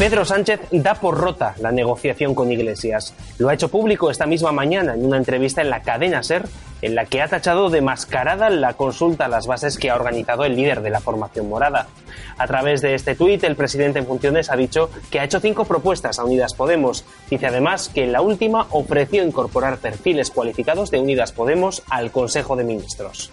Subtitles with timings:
[0.00, 3.12] Pedro Sánchez da por rota la negociación con Iglesias.
[3.36, 6.48] Lo ha hecho público esta misma mañana en una entrevista en la cadena SER,
[6.80, 10.46] en la que ha tachado de mascarada la consulta a las bases que ha organizado
[10.46, 11.88] el líder de la formación morada.
[12.38, 15.66] A través de este tuit, el presidente en funciones ha dicho que ha hecho cinco
[15.66, 17.04] propuestas a Unidas Podemos.
[17.28, 22.56] Dice además que en la última ofreció incorporar perfiles cualificados de Unidas Podemos al Consejo
[22.56, 23.32] de Ministros.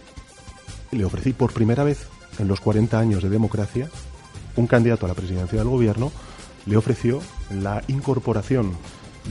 [0.92, 2.10] Le ofrecí por primera vez
[2.40, 3.88] en los 40 años de democracia
[4.58, 6.12] un candidato a la presidencia del gobierno
[6.68, 8.74] le ofreció la incorporación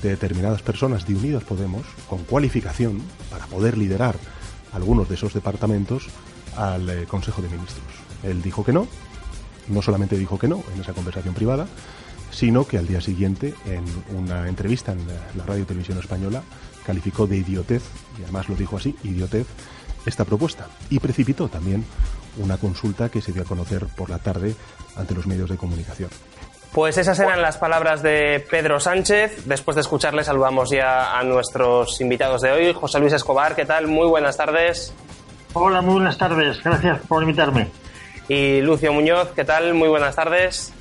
[0.03, 4.17] de determinadas personas de Unidas Podemos con cualificación para poder liderar
[4.73, 6.09] algunos de esos departamentos
[6.57, 7.87] al eh, Consejo de Ministros.
[8.23, 8.87] Él dijo que no,
[9.69, 11.67] no solamente dijo que no en esa conversación privada,
[12.31, 13.85] sino que al día siguiente, en
[14.17, 16.43] una entrevista en la Radio Televisión Española,
[16.85, 17.83] calificó de idiotez,
[18.19, 19.47] y además lo dijo así, idiotez,
[20.05, 20.69] esta propuesta.
[20.91, 21.85] Y precipitó también
[22.39, 24.55] una consulta que se dio a conocer por la tarde
[24.97, 26.11] ante los medios de comunicación.
[26.77, 29.47] Pues esas eran las palabras de Pedro Sánchez.
[29.47, 32.75] Después de escucharle saludamos ya a nuestros invitados de hoy.
[32.75, 33.87] José Luis Escobar, ¿qué tal?
[33.87, 34.93] Muy buenas tardes.
[35.55, 36.63] Hola, muy buenas tardes.
[36.63, 37.69] Gracias por invitarme.
[38.29, 39.73] Y Lucio Muñoz, ¿qué tal?
[39.73, 40.75] Muy buenas tardes.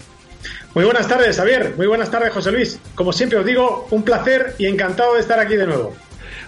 [0.73, 1.75] Muy buenas tardes, Javier.
[1.77, 2.77] Muy buenas tardes, José Luis.
[2.93, 5.95] Como siempre os digo, un placer y encantado de estar aquí de nuevo.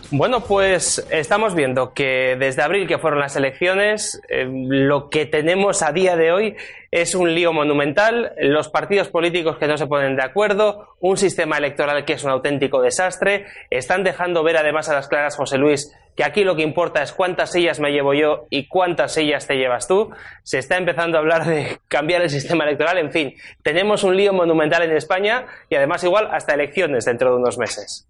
[0.10, 5.84] Bueno, pues estamos viendo que desde abril, que fueron las elecciones, eh, lo que tenemos
[5.84, 6.56] a día de hoy
[6.92, 11.58] es un lío monumental, los partidos políticos que no se ponen de acuerdo, un sistema
[11.58, 15.94] electoral que es un auténtico desastre, están dejando ver además a las claras, José Luis,
[16.16, 19.58] que aquí lo que importa es cuántas sillas me llevo yo y cuántas sillas te
[19.58, 20.12] llevas tú.
[20.44, 24.32] Se está empezando a hablar de cambiar el sistema electoral, en fin, tenemos un lío
[24.32, 28.08] monumental en España y además igual hasta elecciones dentro de unos meses.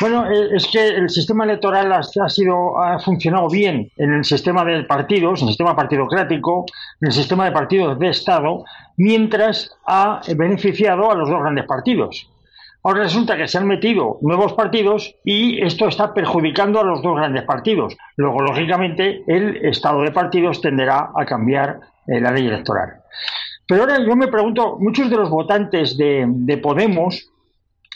[0.00, 4.64] Bueno, eh, es que el sistema electoral ha, sido, ha funcionado bien en el sistema
[4.64, 6.66] de partidos, en el sistema partidocrático,
[7.00, 8.64] en el sistema de partidos de Estado,
[8.96, 12.28] mientras ha beneficiado a los dos grandes partidos.
[12.82, 17.16] Ahora resulta que se han metido nuevos partidos y esto está perjudicando a los dos
[17.16, 17.96] grandes partidos.
[18.16, 21.78] Luego, lógicamente, el estado de partidos tenderá a cambiar
[22.08, 23.00] eh, la ley electoral.
[23.66, 27.30] Pero ahora yo me pregunto, muchos de los votantes de Podemos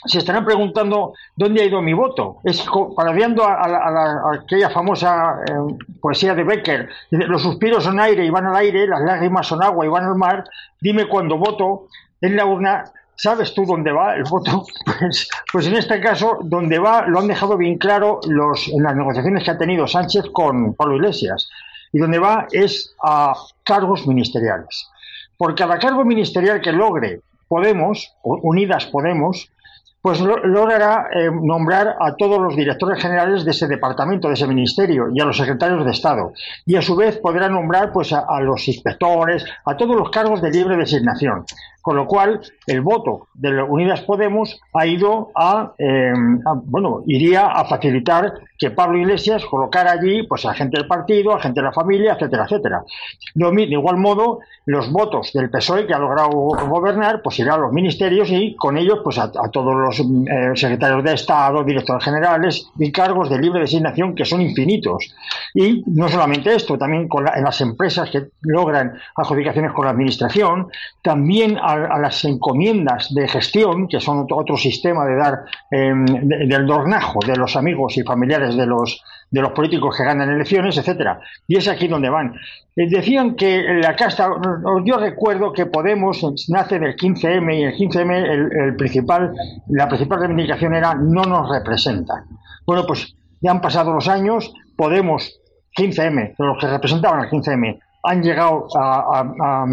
[0.05, 2.37] se estarán preguntando dónde ha ido mi voto.
[2.43, 2.65] Es
[2.95, 6.89] parodiando a, aquella famosa eh, poesía de Becker.
[7.11, 10.15] Los suspiros son aire y van al aire, las lágrimas son agua y van al
[10.15, 10.45] mar.
[10.79, 11.87] Dime cuando voto
[12.21, 12.85] en la urna.
[13.15, 14.65] ¿Sabes tú dónde va el voto?
[14.85, 18.95] Pues, pues, en este caso, dónde va lo han dejado bien claro los, en las
[18.95, 21.49] negociaciones que ha tenido Sánchez con Pablo Iglesias.
[21.91, 23.33] Y dónde va es a
[23.63, 24.89] cargos ministeriales.
[25.37, 29.49] Por cada cargo ministerial que logre Podemos, Unidas Podemos,
[30.01, 35.07] pues logrará eh, nombrar a todos los directores generales de ese departamento, de ese ministerio
[35.13, 36.33] y a los secretarios de Estado.
[36.65, 40.41] Y a su vez podrá nombrar pues, a, a los inspectores, a todos los cargos
[40.41, 41.45] de libre designación.
[41.81, 45.31] Con lo cual, el voto de Unidas Podemos ha ido
[45.77, 46.13] eh,
[46.45, 51.33] a, bueno, iría a facilitar que Pablo Iglesias colocara allí pues a gente del partido,
[51.33, 52.83] a gente de la familia, etcétera, etcétera.
[53.33, 57.71] De igual modo, los votos del PSOE que ha logrado gobernar, pues irán a los
[57.71, 62.91] ministerios y con ellos pues a, todos los eh, secretarios de Estado, directores generales y
[62.91, 65.15] cargos de libre designación que son infinitos.
[65.53, 70.67] Y no solamente esto, también con en las empresas que logran adjudicaciones con la administración,
[71.01, 77.19] también a, las encomiendas de gestión, que son otro, sistema de dar em, del dornajo
[77.25, 79.01] de los amigos y familiares de los
[79.31, 81.19] de los políticos que ganan elecciones, etcétera.
[81.47, 82.33] Y es aquí donde van.
[82.75, 84.29] Eh, decían que la casta,
[84.85, 89.33] yo recuerdo que Podemos nace del 15M y el 15M el, principal,
[89.67, 92.25] la principal reivindicación era no nos representan.
[92.65, 95.39] Bueno, pues ya han pasado los años, Podemos
[95.77, 99.65] 15M, los que representaban al 15M, han llegado a,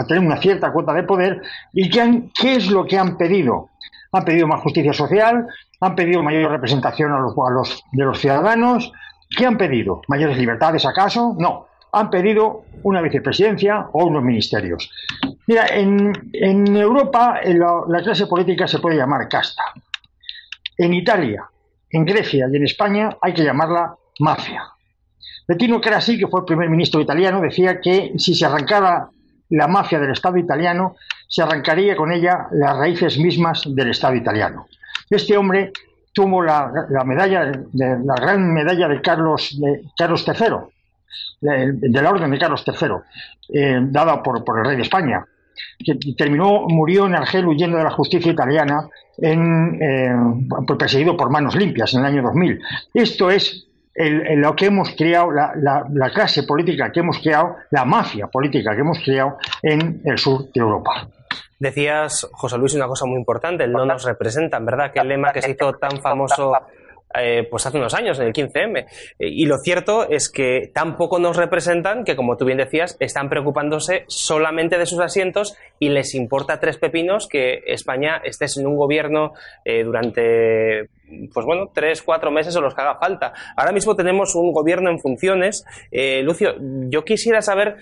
[0.00, 1.42] a tener una cierta cuota de poder.
[1.72, 3.70] ¿Y qué, qué es lo que han pedido?
[4.12, 5.46] Han pedido más justicia social,
[5.80, 8.92] han pedido mayor representación a los, de los ciudadanos.
[9.36, 10.02] ¿Qué han pedido?
[10.08, 11.34] ¿Mayores libertades acaso?
[11.38, 11.66] No.
[11.92, 14.90] Han pedido una vicepresidencia o unos ministerios.
[15.46, 19.62] Mira, en, en Europa la, la clase política se puede llamar casta.
[20.76, 21.48] En Italia,
[21.90, 24.62] en Grecia y en España hay que llamarla mafia.
[25.48, 29.08] Bettino Craxi, que fue el primer ministro italiano, decía que si se arrancara
[29.50, 30.96] la mafia del Estado italiano,
[31.28, 34.66] se arrancaría con ella las raíces mismas del Estado italiano.
[35.08, 35.72] Este hombre
[36.12, 36.70] tuvo la,
[37.04, 40.56] medalla, la gran medalla de Carlos, de Carlos III,
[41.40, 42.88] de, la orden de Carlos III,
[43.52, 45.24] eh, dada por, el rey de España,
[45.78, 48.88] que terminó, murió en Argel huyendo de la justicia italiana,
[49.20, 50.14] eh,
[50.78, 52.60] perseguido por manos limpias en el año 2000.
[52.94, 53.66] Esto es
[53.96, 58.80] lo que hemos creado, la, la, clase política que hemos creado, la mafia política que
[58.80, 61.08] hemos creado en el sur de Europa.
[61.58, 64.92] Decías, José Luis, una cosa muy importante, el no nos representan, ¿verdad?
[64.92, 66.52] Que el lema que se hizo tan famoso
[67.18, 68.86] eh, pues hace unos años, en el 15M.
[69.18, 74.04] Y lo cierto es que tampoco nos representan que, como tú bien decías, están preocupándose
[74.08, 79.32] solamente de sus asientos y les importa tres pepinos que España esté en un gobierno
[79.64, 80.88] eh, durante
[81.32, 83.32] pues bueno, tres, cuatro meses o los que haga falta.
[83.56, 85.64] Ahora mismo tenemos un gobierno en funciones.
[85.90, 86.54] Eh, Lucio,
[86.88, 87.76] yo quisiera saber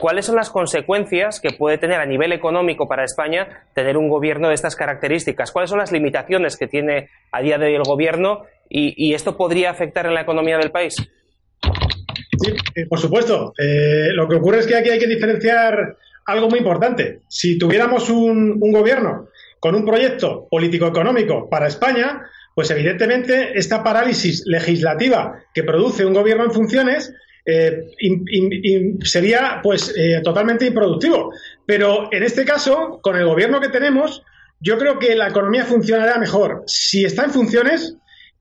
[0.00, 4.48] cuáles son las consecuencias que puede tener a nivel económico para España tener un gobierno
[4.48, 5.50] de estas características.
[5.50, 9.70] ¿Cuáles son las limitaciones que tiene a día de hoy el gobierno y, esto podría
[9.70, 10.94] afectar en la economía del país?
[10.94, 13.54] Sí, eh, por supuesto.
[13.58, 15.96] Eh, lo que ocurre es que aquí hay que diferenciar
[16.28, 17.20] algo muy importante.
[17.28, 19.28] Si tuviéramos un gobierno
[19.60, 22.22] con un proyecto político-económico para España,
[22.54, 27.12] pues evidentemente esta parálisis legislativa que produce un gobierno en funciones
[27.46, 27.84] eh,
[29.04, 31.32] sería pues eh, totalmente improductivo.
[31.64, 34.22] Pero en este caso, con el gobierno que tenemos,
[34.60, 37.96] yo creo que la economía funcionará mejor si está en funciones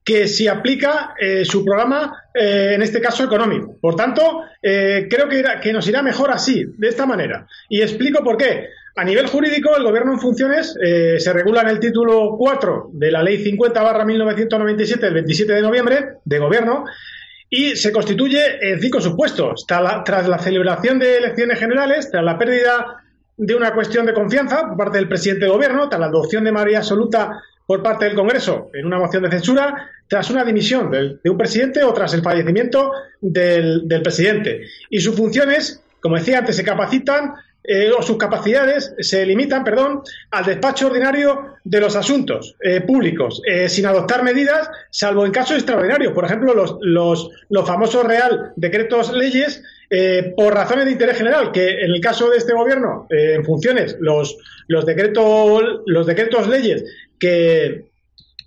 [0.07, 3.77] que si aplica eh, su programa, en este caso económico.
[3.81, 7.47] Por tanto, creo que, nos irá mejor así, de esta manera.
[7.67, 8.67] Y explico por qué.
[8.97, 13.11] A nivel jurídico, el gobierno en funciones eh, se regula en el título 4 de
[13.11, 16.83] la Ley 50-1997 del 27 de noviembre de gobierno
[17.47, 19.65] y se constituye en cinco supuestos.
[19.67, 23.03] Tras la, celebración de elecciones generales, tras la pérdida
[23.37, 26.51] de una cuestión de confianza por parte del presidente de gobierno, tras la adopción de
[26.51, 31.29] mayoría absoluta por parte del Congreso en una moción de censura, tras una dimisión de
[31.29, 32.91] un presidente o tras el fallecimiento
[33.21, 34.61] del, del presidente.
[34.89, 37.33] Y sus funciones, como decía antes, se capacitan
[37.69, 43.41] eh, o sus capacidades se limitan, perdón, al despacho ordinario de los asuntos eh, públicos,
[43.45, 46.13] eh, sin adoptar medidas, salvo en casos extraordinarios.
[46.13, 49.61] Por ejemplo, los, los, los famosos Real Decretos Leyes,
[50.35, 54.37] por razones de interés general, que en el caso de este gobierno, en funciones, los,
[54.67, 56.83] los, decretos, los decretos leyes
[57.17, 57.85] que,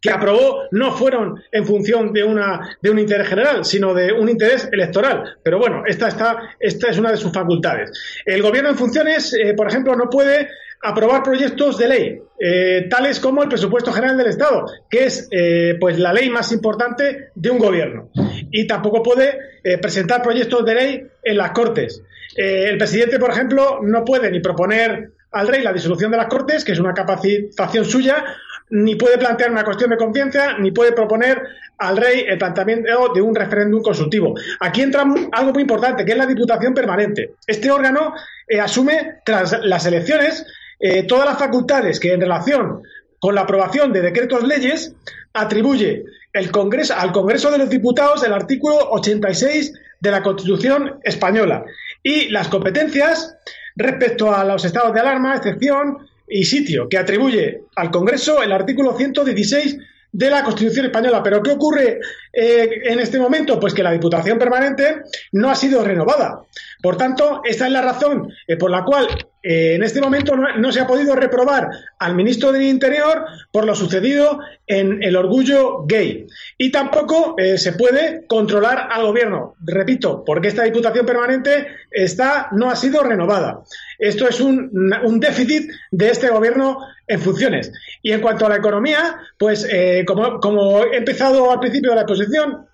[0.01, 4.29] que aprobó no fueron en función de, una, de un interés general, sino de un
[4.29, 5.37] interés electoral.
[5.43, 7.91] Pero bueno, esta, está, esta es una de sus facultades.
[8.25, 10.49] El gobierno en funciones, eh, por ejemplo, no puede
[10.83, 15.77] aprobar proyectos de ley, eh, tales como el presupuesto general del Estado, que es eh,
[15.79, 18.09] pues la ley más importante de un gobierno.
[18.51, 19.39] Y tampoco puede
[19.81, 22.03] presentar proyectos de ley en las Cortes.
[22.37, 26.65] el presidente, por ejemplo, no puede ni proponer al rey la disolución de las Cortes,
[26.65, 28.25] que es una capacitación suya,
[28.71, 31.43] ni puede plantear una cuestión de confianza, ni puede proponer
[31.79, 34.35] al rey el planteamiento de un referéndum consultivo.
[34.61, 37.35] Aquí entra algo muy importante, que es la Diputación Permanente.
[37.47, 38.15] Este órgano
[38.47, 40.47] eh, asume, tras las elecciones,
[40.79, 42.83] eh, todas las facultades que en relación
[43.19, 44.95] con la aprobación de decretos leyes
[45.33, 51.65] atribuye el Congreso, al Congreso de los Diputados el artículo 86 de la Constitución española.
[52.03, 53.37] Y las competencias
[53.77, 55.99] respecto a los estados de alarma, excepción,
[56.31, 59.79] y sitio que atribuye al Congreso el artículo 116
[60.13, 61.23] de la Constitución española.
[61.23, 62.01] Pero ¿qué ocurre
[62.33, 63.59] eh, en este momento?
[63.59, 65.03] Pues que la Diputación Permanente
[65.33, 66.43] no ha sido renovada.
[66.83, 69.07] Por tanto, esta es la razón eh, por la cual
[69.43, 73.75] eh, en este momento no, se ha podido reprobar al ministro del Interior por lo
[73.75, 76.27] sucedido en el orgullo gay.
[76.59, 79.55] Y tampoco se puede controlar al gobierno.
[79.61, 83.63] Repito, porque esta Diputación Permanente está, no ha sido renovada.
[83.99, 86.79] Esto es un, un déficit de este gobierno
[87.11, 87.73] en funciones.
[88.03, 92.03] Y en cuanto a la economía, pues eh, como, he empezado al principio de la
[92.03, 92.67] exposición,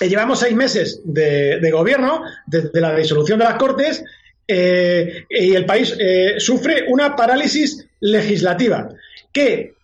[0.00, 4.04] eh, llevamos seis meses de, gobierno, desde la disolución de las Cortes,
[4.48, 5.96] eh, y el país
[6.38, 8.88] sufre una parálisis legislativa
[9.30, 9.74] que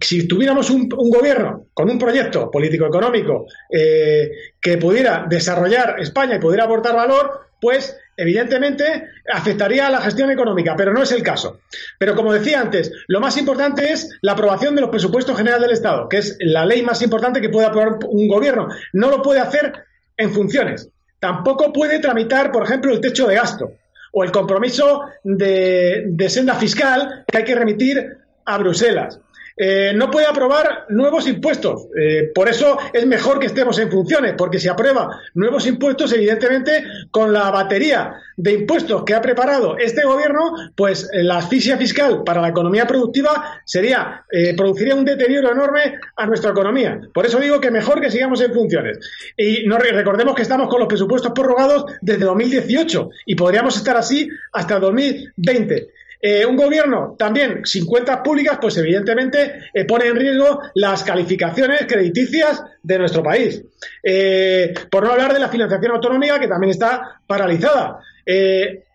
[0.00, 6.64] si tuviéramos un, un, gobierno con un proyecto político-económico que pudiera desarrollar España y pudiera
[6.64, 11.60] aportar valor, pues evidentemente afectaría a la gestión económica, pero no es el caso.
[11.98, 15.72] Pero como decía antes, lo más importante es la aprobación de los presupuestos generales del
[15.72, 18.68] Estado, que es la ley más importante que puede aprobar un gobierno.
[18.92, 19.72] No lo puede hacer
[20.16, 20.88] en funciones.
[21.18, 23.72] Tampoco puede tramitar, por ejemplo, el techo de gasto
[24.12, 29.20] o el compromiso de, senda fiscal que hay que remitir a Bruselas.
[29.56, 31.86] Eh, no puede aprobar nuevos impuestos.
[31.96, 36.84] Eh, por eso es mejor que estemos en funciones, porque si aprueba nuevos impuestos, evidentemente,
[37.10, 42.22] con la batería de impuestos que ha preparado este gobierno, pues eh, la asfixia fiscal
[42.24, 44.24] para la economía productiva sería,
[44.56, 47.00] produciría un deterioro enorme a nuestra economía.
[47.12, 48.98] Por eso digo que mejor que sigamos en funciones.
[49.36, 54.28] Y no, recordemos que estamos con los presupuestos prorrogados desde 2018 y podríamos estar así
[54.52, 55.88] hasta 2020.
[56.26, 61.84] Eh, un gobierno también sin cuentas públicas, pues evidentemente eh, pone en riesgo las calificaciones
[61.86, 63.62] crediticias de nuestro país.
[64.02, 67.98] Eh, por no hablar de la financiación autonómica, que también está paralizada.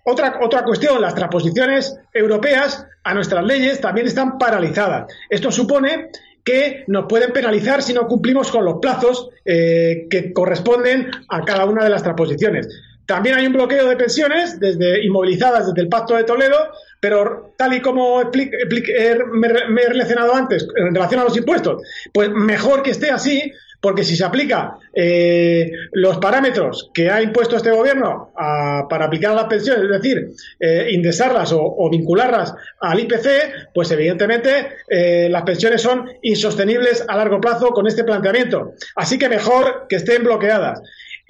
[0.05, 5.13] otra, otra cuestión, las transposiciones europeas a nuestras leyes también están paralizadas.
[5.29, 6.09] Esto supone
[6.43, 11.83] que nos pueden penalizar si no cumplimos con los plazos que corresponden a cada una
[11.83, 12.67] de las transposiciones.
[13.09, 16.57] También hay un bloqueo de pensiones desde inmovilizadas desde el Pacto de Toledo,
[16.99, 21.81] pero tal y como me, he relacionado antes en relación a los impuestos,
[22.13, 23.51] pues mejor que esté así,
[23.81, 29.35] porque si se aplica eh, los parámetros que ha impuesto este gobierno para aplicar a
[29.35, 35.81] las pensiones, es decir, eh, indexarlas o, vincularlas al IPC, pues evidentemente eh, las pensiones
[35.81, 38.73] son insostenibles a largo plazo con este planteamiento.
[38.95, 40.81] Así que mejor que estén bloqueadas.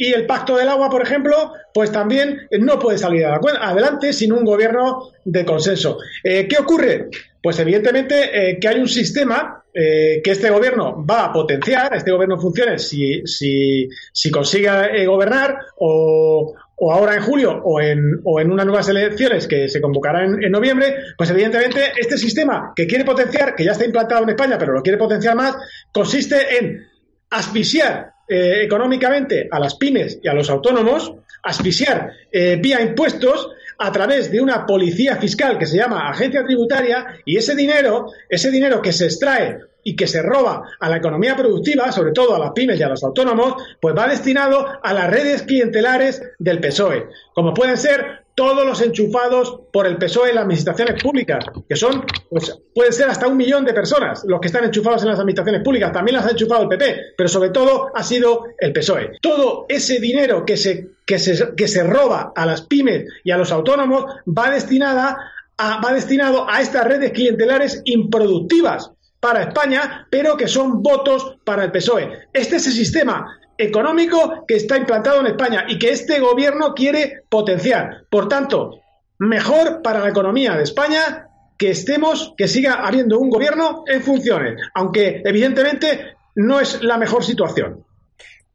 [0.01, 4.45] Y el pacto del agua, por ejemplo, pues también no puede salir adelante sin un
[4.45, 5.97] gobierno de consenso.
[6.23, 7.09] Eh, ¿Qué ocurre?
[7.43, 12.11] Pues evidentemente eh, que hay un sistema eh, que este gobierno va a potenciar, este
[12.11, 16.55] gobierno funcione si, si, si consiga gobernar o,
[16.89, 20.95] ahora en julio o en, o en unas nuevas elecciones que se convocarán en, noviembre,
[21.17, 24.81] pues evidentemente este sistema que quiere potenciar, que ya está implantado en España, pero lo
[24.81, 25.57] quiere potenciar más,
[25.91, 26.87] consiste en
[27.29, 33.91] asfixiar eh, económicamente a las pymes y a los autónomos, asfixiar eh, vía impuestos a
[33.91, 38.81] través de una policía fiscal que se llama agencia tributaria y ese dinero, ese dinero
[38.81, 42.51] que se extrae y que se roba a la economía productiva, sobre todo a las
[42.51, 47.53] pymes y a los autónomos, pues va destinado a las redes clientelares del PSOE, como
[47.53, 52.57] pueden ser todos los enchufados por el PSOE en las administraciones públicas, que son, pues
[52.73, 55.91] pueden ser hasta un millón de personas los que están enchufados en las administraciones públicas,
[55.91, 59.17] también las ha enchufado el PP, pero sobre todo ha sido el PSOE.
[59.21, 63.37] Todo ese dinero que se, que se, que se roba a las pymes y a
[63.37, 65.17] los autónomos va destinada
[65.59, 71.73] va destinado a estas redes clientelares improductivas para España, pero que son votos para el
[71.73, 72.29] PSOE.
[72.31, 77.23] Este es el sistema económico que está implantado en España y que este gobierno quiere
[77.29, 78.05] potenciar.
[78.09, 78.79] Por tanto,
[79.19, 84.61] mejor para la economía de España que estemos, que siga habiendo un gobierno en funciones,
[84.73, 87.83] aunque evidentemente no es la mejor situación.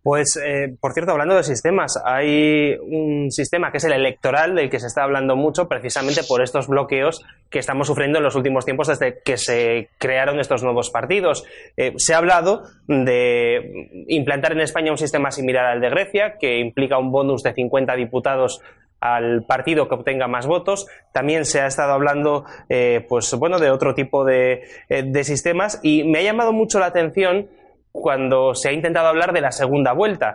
[0.04, 4.68] Pues, eh, por cierto, hablando de sistemas, hay un sistema que es el electoral del
[4.68, 8.66] que se está hablando mucho precisamente por estos bloqueos que estamos sufriendo en los últimos
[8.66, 11.46] tiempos desde que se crearon estos nuevos partidos.
[11.78, 16.58] Eh, se ha hablado de implantar en España un sistema similar al de Grecia, que
[16.58, 18.61] implica un bonus de 50 diputados
[19.00, 20.87] al partido que obtenga más votos.
[21.12, 26.04] También se ha estado hablando, eh, pues bueno, de otro tipo de, de sistemas y
[26.04, 27.49] me ha llamado mucho la atención
[27.95, 30.35] cuando se ha intentado hablar de la segunda vuelta.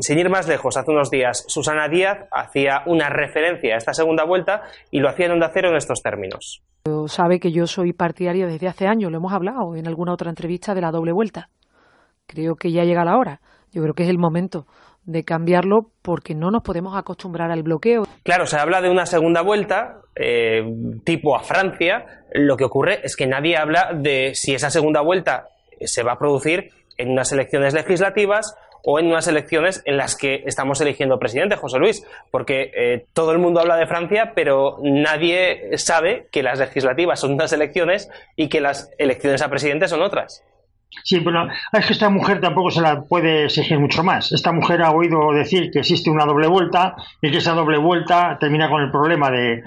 [0.00, 4.24] Sin ir más lejos, hace unos días Susana Díaz hacía una referencia a esta segunda
[4.24, 6.62] vuelta y lo hacía en Onda Cero en estos términos.
[7.06, 10.74] Sabe que yo soy partidario desde hace años, lo hemos hablado en alguna otra entrevista
[10.74, 11.48] de la doble vuelta.
[12.26, 13.40] Creo que ya llega la hora.
[13.72, 14.66] Yo creo que es el momento
[15.04, 18.02] de cambiarlo porque no nos podemos acostumbrar al bloqueo.
[18.22, 20.62] Claro, se habla de una segunda vuelta eh,
[21.04, 22.04] tipo a Francia.
[22.34, 25.48] Lo que ocurre es que nadie habla de si esa segunda vuelta
[25.80, 30.42] se va a producir en unas elecciones legislativas o en unas elecciones en las que
[30.46, 35.76] estamos eligiendo presidente, José Luis, porque eh, todo el mundo habla de Francia, pero nadie
[35.78, 40.44] sabe que las legislativas son unas elecciones y que las elecciones a presidente son otras.
[41.04, 44.32] Sí, bueno, es que esta mujer tampoco se la puede exigir mucho más.
[44.32, 48.38] Esta mujer ha oído decir que existe una doble vuelta y que esa doble vuelta
[48.40, 49.62] termina con el problema de,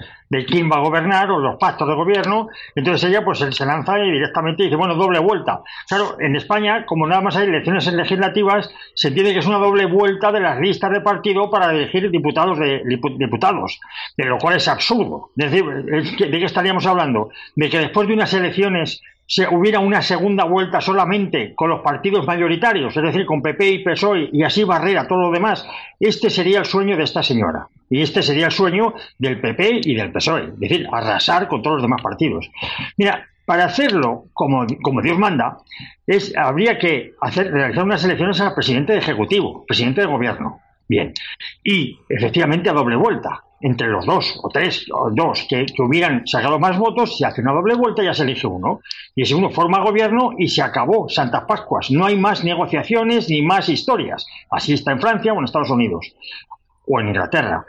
[0.46, 2.48] quién va a gobernar o los pactos de gobierno.
[2.74, 5.62] Entonces ella pues se lanza y directamente dice, bueno, doble vuelta.
[5.88, 9.86] Claro, en España, como nada más hay elecciones legislativas, se entiende que es una doble
[9.86, 13.78] vuelta de las listas de partido para elegir diputados de diputados,
[14.16, 15.30] de lo cual es absurdo.
[15.36, 17.30] ¿de qué estaríamos hablando?
[17.54, 22.26] De que después de unas elecciones se hubiera una segunda vuelta solamente con los partidos
[22.26, 25.66] mayoritarios, es decir, con PP y PSOE, y así barrer a todo lo demás,
[25.98, 27.68] este sería el sueño de esta señora.
[27.88, 31.76] Y este sería el sueño del PP y del PSOE, es decir, arrasar con todos
[31.76, 32.50] los demás partidos.
[32.96, 35.58] Mira, para hacerlo como, como Dios manda,
[36.06, 40.60] es, habría que hacer, realizar unas elecciones al presidente de Ejecutivo, presidente de Gobierno.
[40.88, 41.12] Bien.
[41.64, 43.42] Y efectivamente a doble vuelta.
[43.62, 47.52] Entre los dos o tres o dos que, hubieran sacado más votos, se hace una
[47.52, 48.80] doble vuelta y ya se elige uno.
[49.14, 51.90] Y ese uno forma gobierno y se acabó Santas Pascuas.
[51.90, 54.26] No hay más negociaciones ni más historias.
[54.50, 56.12] Así está en Francia o en Estados Unidos
[56.86, 57.64] o en Inglaterra.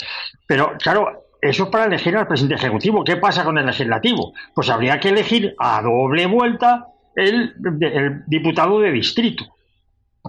[0.48, 3.04] Pero claro, eso es para elegir al presidente ejecutivo.
[3.04, 4.34] ¿Qué pasa con el legislativo?
[4.56, 9.46] Pues habría que elegir a doble vuelta el, el diputado de distrito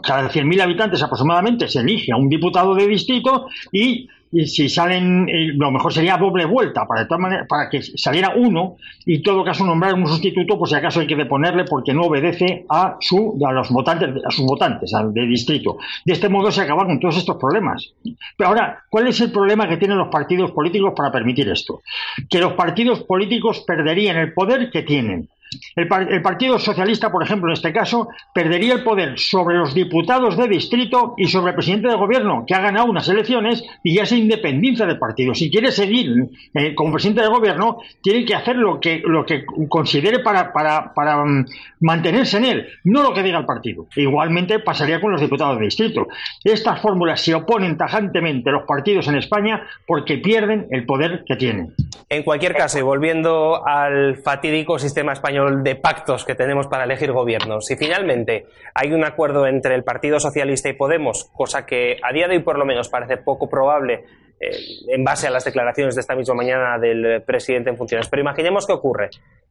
[0.02, 4.08] cada 100.000 habitantes aproximadamente se elige a un diputado de distrito y,
[4.46, 8.76] si salen, eh, lo mejor sería doble vuelta para, que saliera uno
[9.06, 12.64] y todo caso nombrar un sustituto, pues si acaso hay que deponerle porque no obedece
[12.68, 15.78] a, su, a los votantes, a sus votantes, al de distrito.
[16.04, 17.94] De este modo se acaba con todos estos problemas.
[18.36, 21.82] Pero ahora, ¿cuál es el problema que tienen los partidos políticos para permitir esto?
[22.28, 25.28] Que los partidos políticos perderían el poder que tienen
[25.76, 30.48] el, Partido Socialista, por ejemplo, en este caso, perdería el poder sobre los diputados de
[30.48, 34.16] distrito y sobre el presidente del gobierno, que ha ganado unas elecciones y ya se
[34.16, 35.34] independiza del partido.
[35.34, 39.44] Si quiere seguir eh, como presidente del gobierno, tiene que hacer lo que, lo que
[39.68, 41.46] considere para, para, para mm,
[41.80, 43.86] mantenerse en él, no lo que diga el partido.
[43.96, 46.06] Igualmente pasaría con los diputados de distrito.
[46.42, 51.74] Estas fórmulas se oponen tajantemente los partidos en España porque pierden el poder que tienen.
[52.08, 57.12] En cualquier caso, y volviendo al fatídico sistema español de pactos que tenemos para elegir
[57.12, 57.66] gobiernos.
[57.66, 62.28] Si finalmente hay un acuerdo entre el Partido Socialista y Podemos, cosa que a día
[62.28, 64.04] de hoy por lo menos parece poco probable
[64.38, 64.50] eh,
[64.88, 68.66] en base a las declaraciones de esta misma mañana del presidente en funciones, pero imaginemos
[68.66, 69.08] que ocurre,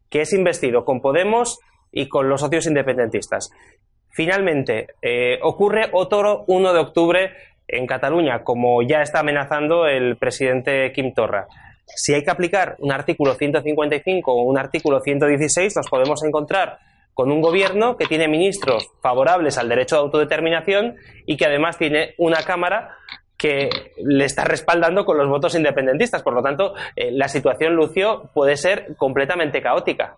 [0.10, 1.60] que es investido con Podemos
[1.92, 3.50] y con los socios independentistas.
[4.12, 7.32] Finalmente, eh, ocurre otro 1 de octubre
[7.68, 11.48] en Cataluña, como ya está amenazando el presidente Kim Torra
[11.86, 16.80] si hay que aplicar un artículo 155 o un artículo 116, nos podemos encontrar
[17.14, 22.16] con un gobierno que tiene ministros favorables al derecho de autodeterminación y que además tiene
[22.18, 22.98] una Cámara
[23.38, 26.24] que le está respaldando con los votos independentistas.
[26.24, 30.18] Por lo tanto, eh, la situación, Lucio, puede ser completamente caótica.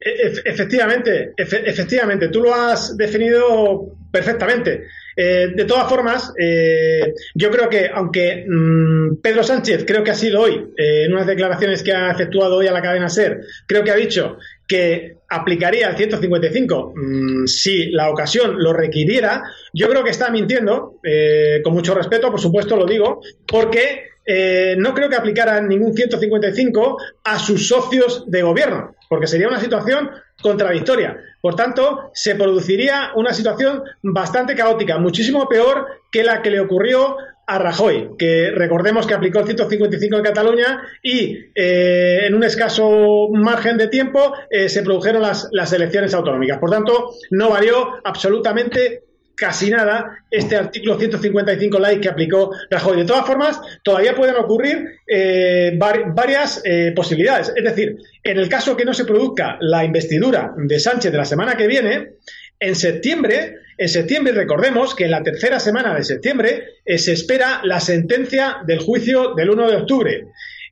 [0.00, 4.84] E-, efectivamente, efectivamente, tú lo has definido perfectamente.
[5.20, 10.14] Eh, de todas formas, eh, yo creo que aunque mm, Pedro Sánchez, creo que ha
[10.14, 13.82] sido hoy, eh, en unas declaraciones que ha efectuado hoy a la cadena SER, creo
[13.82, 20.04] que ha dicho que aplicaría el 155 mm, si la ocasión lo requiriera, yo creo
[20.04, 21.00] que está mintiendo,
[21.64, 24.10] con mucho respeto, por supuesto lo digo, porque
[24.76, 30.10] no creo que aplicara ningún 155 a sus socios de gobierno, porque sería una situación
[30.42, 31.16] contradictoria.
[31.40, 37.16] Por tanto, se produciría una situación bastante caótica, muchísimo peor que la que le ocurrió
[37.46, 43.28] a Rajoy, que recordemos que aplicó el 155 en Cataluña y eh, en un escaso
[43.32, 46.58] margen de tiempo eh, se produjeron las, las elecciones autonómicas.
[46.58, 49.04] Por tanto, no valió absolutamente
[49.38, 52.98] casi nada este artículo 155 like que aplicó Rajoy.
[52.98, 57.52] De todas formas, todavía pueden ocurrir eh, varias eh, posibilidades.
[57.54, 61.24] Es decir, en el caso que no se produzca la investidura de Sánchez de la
[61.24, 62.14] semana que viene,
[62.60, 67.60] en septiembre, en septiembre recordemos que en la tercera semana de septiembre eh, se espera
[67.62, 70.24] la sentencia del juicio del 1 de octubre.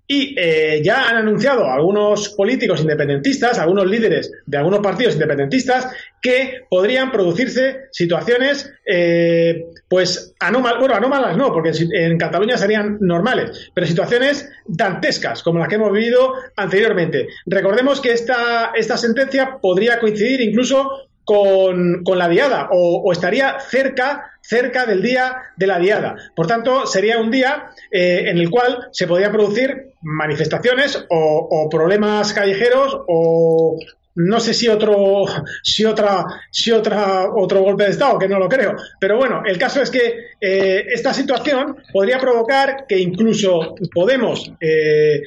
[0.09, 5.89] Y eh, ya han anunciado algunos políticos independentistas, algunos líderes de algunos partidos independentistas,
[6.23, 13.71] que podrían producirse situaciones, eh, pues anómalas, bueno, anómalas no, porque en Cataluña serían normales,
[13.75, 17.29] pero situaciones dantescas, como las que hemos vivido anteriormente.
[17.47, 24.87] Recordemos que esta, esta sentencia podría coincidir incluso con, la diada o, estaría cerca, cerca
[24.87, 26.17] del día de la diada.
[26.35, 32.33] Por tanto, sería un día eh, en el cual se podrían producir manifestaciones o, problemas
[32.33, 33.77] callejeros o
[34.15, 35.27] no sé si otro
[35.63, 39.59] si otra si otra otro golpe de estado que no lo creo pero bueno el
[39.59, 45.21] caso es que eh, esta situación podría provocar que incluso Podemos eh,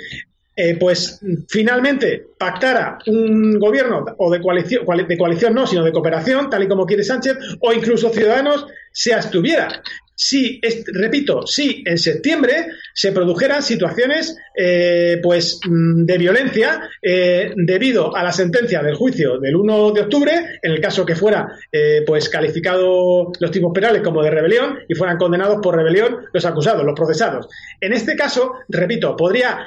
[0.62, 6.50] eh, pues finalmente pactara un gobierno o de coalición, de coalición no, sino de cooperación,
[6.50, 9.82] tal y como quiere Sánchez, o incluso Ciudadanos se abstuviera
[10.21, 18.13] si, repito, si en septiembre se produjeran situaciones eh, pues mm, de violencia eh, debido
[18.13, 22.03] a la sentencia del juicio del 1 de octubre, en el caso que fuera eh,
[22.05, 26.84] pues calificado los tipos penales como de rebelión y fueran condenados por rebelión los acusados,
[26.84, 27.47] los procesados.
[27.79, 29.65] En este caso, repito, podría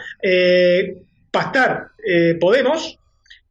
[1.31, 1.87] pactar
[2.41, 2.99] Podemos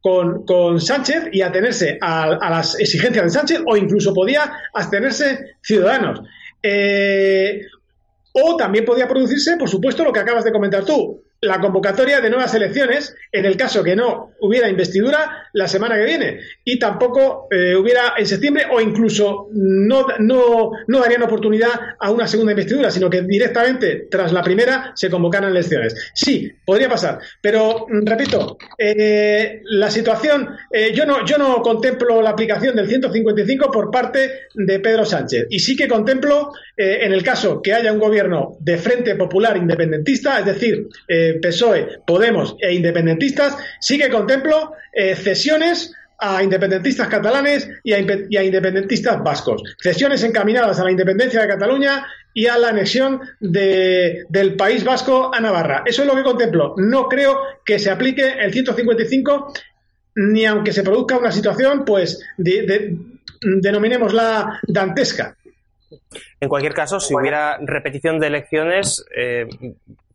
[0.00, 5.56] con, con, Sánchez y atenerse a, a, las exigencias de Sánchez o incluso podía abstenerse
[5.62, 6.20] Ciudadanos.
[6.62, 7.60] Eh,
[8.32, 12.30] o también podía producirse, por supuesto, lo que acabas de comentar tú, la convocatoria de
[12.30, 16.40] nuevas elecciones en el caso que no hubiera investidura la semana que viene.
[16.64, 22.28] Y tampoco eh, hubiera en septiembre o incluso no, no, no darían oportunidad a una
[22.28, 26.12] segunda investidura, sino que directamente tras la primera se convocaran elecciones.
[26.14, 32.22] Sí, podría pasar, pero mm, repito, eh, la situación, eh, yo, no, yo no contemplo
[32.22, 35.46] la aplicación del 155 por parte de Pedro Sánchez.
[35.50, 40.38] Y sí que contemplo en el caso que haya un gobierno de Frente Popular Independentista,
[40.40, 40.88] es decir,
[41.40, 45.92] PSOE, Podemos e independentistas, sí que contemplo eh, cesiones
[46.22, 47.98] a independentistas catalanes y a,
[48.44, 49.62] independentistas vascos.
[49.80, 55.40] Cesiones encaminadas a la independencia de Cataluña y a la anexión del País Vasco a
[55.40, 55.82] Navarra.
[55.84, 56.74] Eso es lo que contemplo.
[56.76, 59.52] No creo que se aplique el 155
[60.14, 62.96] ni aunque se produzca una situación, pues, de,
[63.40, 65.36] denominémosla dantesca.
[66.40, 69.46] En cualquier caso, si hubiera repetición de elecciones, eh,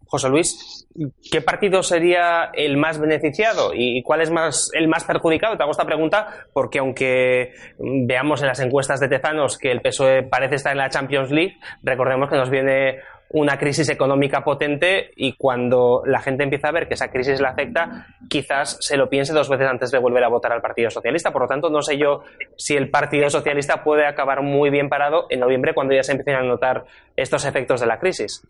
[0.08, 0.88] José Luis,
[1.32, 5.58] ¿qué partido sería el más beneficiado y cuál es más, el más perjudicado?
[5.58, 10.24] Te hago esta pregunta porque aunque veamos en las encuestas de Tezanos que el PSOE
[10.24, 15.34] parece estar en la Champions League, recordemos que nos viene una crisis económica potente y
[15.34, 19.34] cuando la gente empieza a ver que esa crisis le afecta, quizás se lo piense
[19.34, 21.32] dos veces antes de volver a votar al Partido Socialista.
[21.32, 22.22] Por lo tanto, no sé yo
[22.56, 26.36] si el Partido Socialista puede acabar muy bien parado en noviembre cuando ya se empiecen
[26.36, 28.48] a notar estos efectos de la crisis.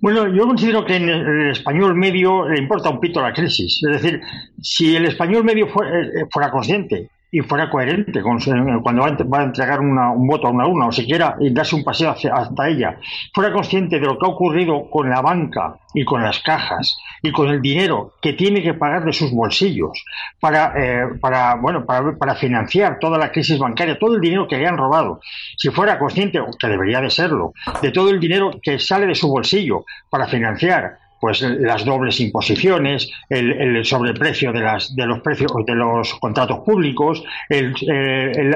[0.00, 3.82] Bueno, yo considero que en el español medio le importa un pito la crisis.
[3.82, 4.20] Es decir,
[4.62, 8.38] si el español medio eh, fuera, consciente y fuera coherente con,
[8.82, 12.68] cuando va a entregar un voto a una urna o siquiera darse un paseo hasta
[12.68, 12.98] ella,
[13.32, 17.30] fuera consciente de lo que ha ocurrido con la banca y con las cajas y
[17.30, 20.04] con el dinero que tiene que pagar de sus bolsillos
[20.40, 24.56] para, eh, para bueno, para, para, financiar toda la crisis bancaria, todo el dinero que
[24.56, 25.20] le han robado,
[25.56, 29.28] si fuera consciente, que debería de serlo, de todo el dinero que sale de su
[29.28, 35.74] bolsillo para financiar pues las dobles imposiciones, el, sobreprecio de, las, de los precios de
[35.74, 37.72] los contratos públicos, eh,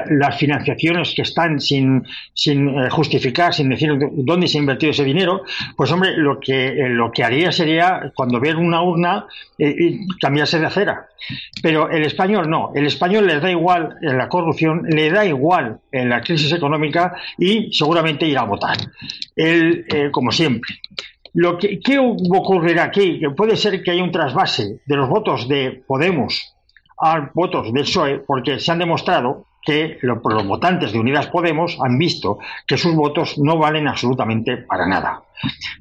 [0.09, 5.03] las financiaciones que están sin, sin eh, justificar, sin decir dónde se ha invertido ese
[5.03, 5.43] dinero,
[5.77, 9.27] pues hombre, lo que, eh, lo que haría sería, cuando ver una urna,
[10.19, 11.07] cambiarse de acera.
[11.61, 15.79] Pero el español no, el español le da igual en la corrupción, le da igual
[15.91, 18.77] en la crisis económica y seguramente irá a votar.
[19.35, 20.75] Él, como siempre.
[21.35, 23.19] Lo que, ¿Qué ocurrirá aquí?
[23.19, 26.55] Que puede ser que haya un trasvase de los votos de Podemos
[26.97, 31.97] a votos del PSOE, porque se han demostrado que los, votantes de Unidas Podemos han
[31.97, 35.23] visto que sus votos no valen absolutamente para nada.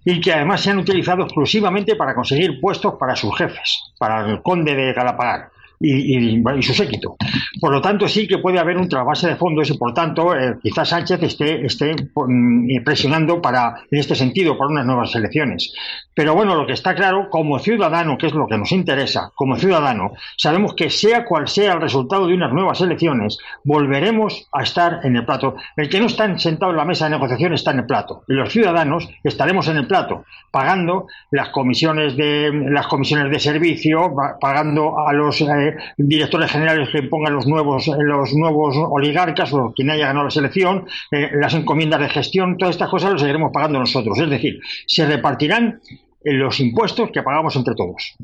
[0.04, 4.42] Y que además se han utilizado exclusivamente para conseguir puestos para sus jefes, para el
[4.42, 5.53] conde de Galapagar
[5.84, 7.16] y, su séquito.
[7.60, 10.56] Por lo tanto, sí que puede haber un trasvase de fondos y, por tanto, eh,
[10.62, 15.72] quizás Sánchez esté, esté mm, presionando para, en este sentido, para unas nuevas elecciones.
[16.14, 19.56] Pero bueno, lo que está claro, como ciudadano, que es lo que nos interesa, como
[19.56, 25.00] ciudadano, sabemos que sea cual sea el resultado de unas nuevas elecciones, volveremos a estar
[25.02, 25.56] en el plato.
[25.76, 28.22] El que no está sentado en la mesa de negociación está en el plato.
[28.28, 34.14] Y los ciudadanos estaremos en el plato, pagando las comisiones de, las comisiones de servicio,
[34.40, 39.90] pagando a los eh, directores generales que pongan los nuevos, los nuevos oligarcas o quien
[39.90, 43.78] haya ganado la selección, eh, las encomiendas de gestión, todas estas cosas las seguiremos pagando
[43.78, 44.18] nosotros.
[44.18, 45.80] Es decir, se repartirán
[46.24, 48.16] los impuestos que pagamos entre todos.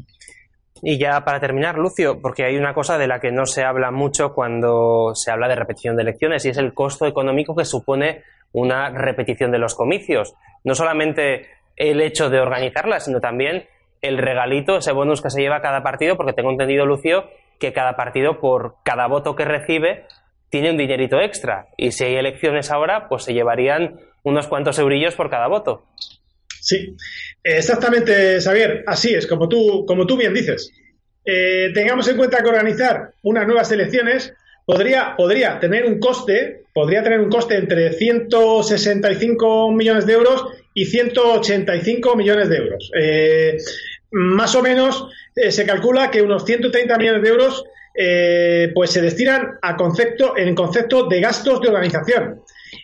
[0.82, 3.90] Y ya para terminar, Lucio, porque hay una cosa de la que no se habla
[3.90, 8.22] mucho cuando se habla de repetición de elecciones y es el costo económico que supone
[8.52, 10.34] una repetición de los comicios.
[10.64, 13.64] No solamente el hecho de organizarlas, sino también
[14.02, 17.96] el regalito, ese bonus que se lleva cada partido, porque tengo entendido, Lucio, que cada
[17.96, 20.06] partido, por cada voto que recibe,
[20.48, 21.68] tiene un dinerito extra.
[21.76, 25.86] Y si hay elecciones ahora, pues se llevarían unos cuantos eurillos por cada voto.
[26.60, 26.94] Sí,
[27.42, 28.84] exactamente, Xavier.
[28.86, 30.72] Así es, como tú, como tú bien dices.
[31.24, 34.34] Eh, tengamos en cuenta que organizar unas nuevas elecciones
[34.64, 40.84] podría, podría tener un coste, podría tener un coste entre 165 millones de euros y
[40.86, 42.90] 185 millones de euros.
[42.98, 43.56] Eh,
[44.12, 45.06] más o menos
[45.36, 50.36] eh, se calcula que unos 130 millones de euros eh, pues se destinan a concepto,
[50.36, 52.42] en concepto de gastos de organización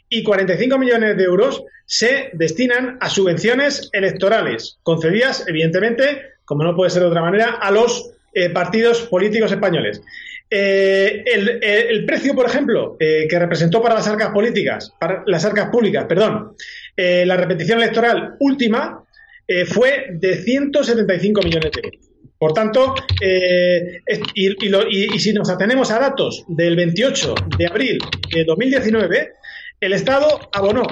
[0.09, 6.91] y 45 millones de euros se destinan a subvenciones electorales, concedidas, evidentemente, como no puede
[6.91, 8.11] ser de otra manera, a los
[8.53, 10.03] partidos políticos españoles.
[10.51, 16.57] el, precio, por ejemplo, que representó para las arcas políticas, para las arcas públicas, perdón,
[16.97, 19.07] la repetición electoral última
[19.49, 22.01] eh, fue de 175 millones de euros.
[22.39, 24.01] Por tanto, eh,
[24.35, 27.99] y, si nos atenemos a datos del 28 de abril
[28.35, 29.33] de 2019,
[29.81, 30.83] el Estado abonó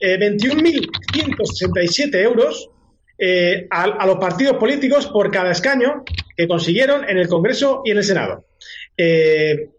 [0.00, 2.70] 21.167 eh, euros
[3.18, 6.04] eh, a, los partidos políticos por cada escaño
[6.36, 8.46] que consiguieron en el Congreso y en el Senado.
[8.96, 9.70] Eh,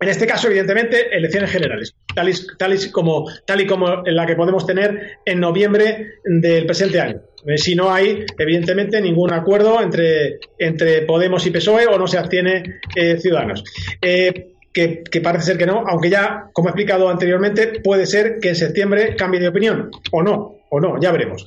[0.00, 4.26] en este caso, evidentemente, elecciones generales, tal y, tal, y como, tal y como la
[4.26, 7.20] que podemos tener en noviembre del presente año.
[7.46, 12.18] Eh, si no hay, evidentemente, ningún acuerdo entre, entre Podemos y PSOE o no se
[12.18, 12.80] abstiene
[13.20, 13.64] Ciudadanos.
[14.00, 18.48] Que, que, parece ser que no, aunque ya, como he explicado anteriormente, puede ser que
[18.48, 21.44] en septiembre cambie de opinión, o no, o no, ya veremos.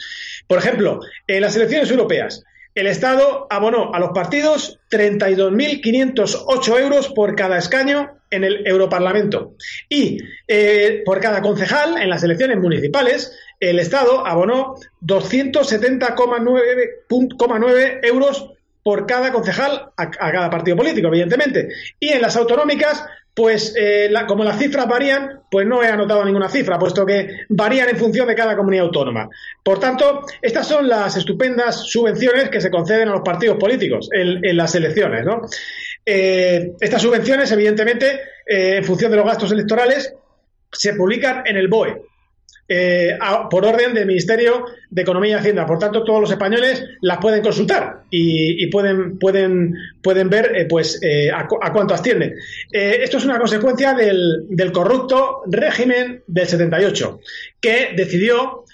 [0.47, 2.45] Por ejemplo, en las elecciones europeas,
[2.77, 9.55] el Estado abonó a los partidos 32.508 euros por cada escaño en el Europarlamento.
[9.89, 18.51] Y eh, por cada concejal en las elecciones municipales, el Estado abonó 270,9 euros
[18.83, 21.69] por cada concejal a, cada partido político, evidentemente.
[21.99, 23.03] Y en las autonómicas,
[23.37, 27.87] pues eh, como las cifras varían, pues no he anotado ninguna cifra, puesto que varían
[27.87, 29.29] en función de cada comunidad autónoma.
[29.61, 34.57] Por tanto, estas son las estupendas subvenciones que se conceden a los partidos políticos en,
[34.57, 35.23] las elecciones.
[35.23, 35.41] ¿no?
[36.03, 40.15] Eh, estas subvenciones, evidentemente, eh, en función de los gastos electorales,
[40.71, 41.95] se publican en el BOE,
[42.69, 43.17] eh,
[43.49, 45.65] por orden del Ministerio de Economía y Hacienda.
[45.65, 50.99] Por tanto, todos los españoles las pueden consultar y, pueden, pueden, pueden ver eh, pues,
[51.01, 52.35] eh, a, cuánto ascienden.
[52.71, 57.21] esto es una consecuencia del, del, corrupto régimen del 78,
[57.61, 58.65] que decidió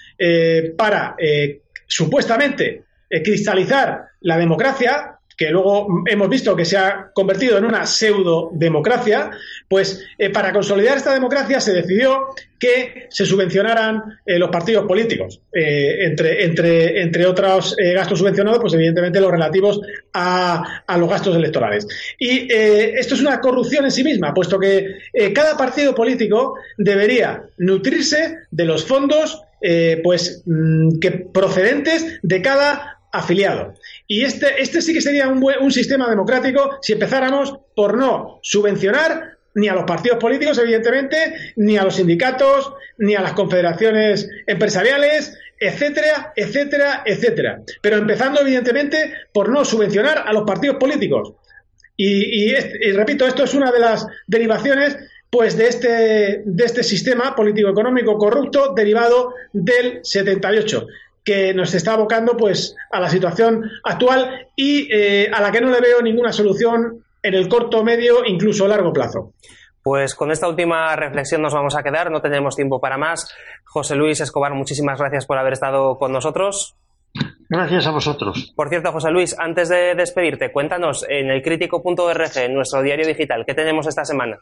[0.76, 1.16] para
[1.86, 2.82] supuestamente
[3.22, 9.30] cristalizar la democracia que luego hemos visto que se ha convertido en una pseudo-democracia,
[9.68, 15.40] pues eh, para consolidar esta democracia se decidió que se subvencionaran eh, los partidos políticos,
[15.52, 19.80] eh, entre, entre, entre otros gastos subvencionados, pues evidentemente los relativos
[20.12, 21.86] a, a los gastos electorales.
[22.18, 24.96] Y esto es una corrupción en sí misma, puesto que
[25.34, 29.42] cada partido político debería nutrirse de los fondos
[30.02, 33.74] pues mm, que procedentes de cada afiliado.
[34.06, 39.38] Y este, este sí que sería un, un sistema democrático si empezáramos por no subvencionar
[39.54, 45.38] ni a los partidos políticos, evidentemente, ni a los sindicatos, ni a las confederaciones empresariales,
[45.58, 47.62] etcétera, etcétera, etcétera.
[47.80, 51.34] Pero empezando, evidentemente, por no subvencionar a los partidos políticos.
[51.96, 54.96] Y, y, repito, esto es una de las derivaciones
[55.30, 60.86] pues de este, de este sistema político-económico corrupto derivado del 78
[61.24, 65.70] que nos está abocando pues a la situación actual y eh, a la que no
[65.70, 69.32] le veo ninguna solución en el corto, medio, incluso largo plazo.
[69.82, 73.34] Pues con esta última reflexión nos vamos a quedar, no tenemos tiempo para más.
[73.64, 76.76] José Luis Escobar, muchísimas gracias por haber estado con nosotros.
[77.48, 78.52] Gracias a vosotros.
[78.56, 83.44] Por cierto, José Luis, antes de despedirte, cuéntanos en el crítico.org, en nuestro diario digital,
[83.46, 84.38] ¿qué tenemos esta semana?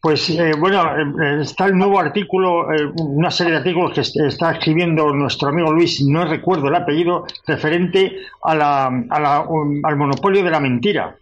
[0.00, 0.84] Pues eh, bueno,
[1.20, 5.72] eh, está el nuevo artículo, eh, una serie de artículos que está escribiendo nuestro amigo
[5.72, 11.16] Luis, no recuerdo el apellido, referente a la, al monopolio de la mentira.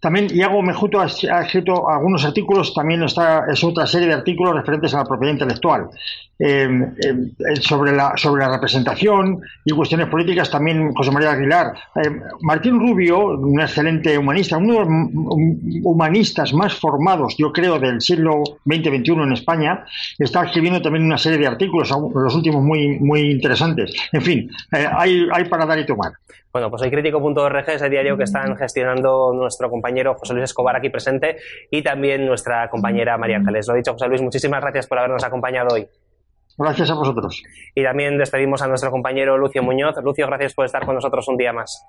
[0.00, 4.94] También Iago Mejuto ha, escrito algunos artículos, también está, es otra serie de artículos referentes
[4.94, 5.88] a la propiedad intelectual.
[6.44, 11.72] Eh, eh, sobre, la, sobre la representación y cuestiones políticas, también José María Aguilar.
[11.94, 14.88] Eh, Martín Rubio, un excelente humanista, uno de los
[15.84, 19.84] humanistas más formados, yo creo, del siglo XX-XXI en España,
[20.18, 23.94] está escribiendo también una serie de artículos, los últimos muy, muy interesantes.
[24.10, 26.10] En fin, hay, hay para dar y tomar.
[26.52, 30.76] Bueno, pues hay crítico.org es el diario que están gestionando nuestro compañero José Luis Escobar
[30.76, 31.36] aquí presente
[31.70, 33.68] y también nuestra compañera María Ángeles.
[33.68, 35.86] Lo dicho, José Luis, muchísimas gracias por habernos acompañado hoy.
[36.58, 37.42] Gracias a vosotros.
[37.74, 39.96] Y también despedimos a nuestro compañero Lucio Muñoz.
[40.02, 41.84] Lucio, gracias por estar con nosotros un día más.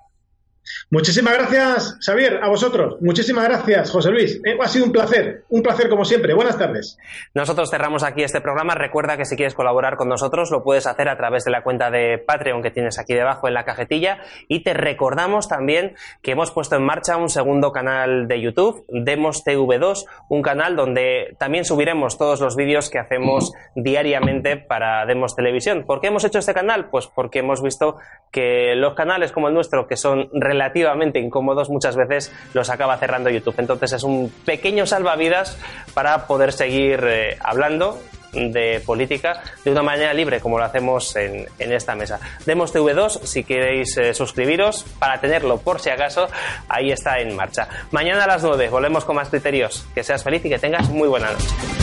[0.90, 2.98] Muchísimas gracias, Xavier, a vosotros.
[3.02, 4.42] Muchísimas gracias, José Luis.
[4.46, 6.34] Eh, ha sido un placer, un placer como siempre.
[6.34, 6.98] Buenas tardes.
[7.34, 8.76] Nosotros cerramos aquí este programa.
[8.76, 11.92] Recuerda que si quieres colaborar con nosotros lo puedes hacer a través de la cuenta
[11.92, 14.20] de Patreon que tienes aquí debajo en la cajetilla.
[14.48, 19.44] Y te recordamos también que hemos puesto en marcha un segundo canal de YouTube, Demos
[19.44, 25.86] TV2, un canal donde también subiremos todos los vídeos que hacemos diariamente para Demos Televisión.
[25.86, 26.90] ¿Por qué hemos hecho este canal?
[26.90, 27.98] Pues porque hemos visto
[28.32, 33.30] que los canales como el nuestro, que son relativamente incómodos, muchas veces los acaba cerrando
[33.30, 33.56] YouTube.
[33.58, 35.58] Entonces es un pequeño salvavidas
[35.94, 38.00] para poder seguir eh, hablando
[38.34, 42.20] de política de una manera libre como lo hacemos en, esta mesa.
[42.46, 46.28] Demos TV2 si queréis eh, suscribiros para tenerlo por si acaso,
[46.68, 47.68] ahí está en marcha.
[47.92, 49.86] Mañana a las 9 volvemos con más criterios.
[49.94, 51.83] Que seas feliz y que tengas muy buena noche.